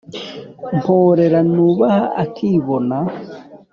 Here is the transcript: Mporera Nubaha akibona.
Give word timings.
Mporera 0.77 1.39
Nubaha 1.53 2.03
akibona. 2.23 2.97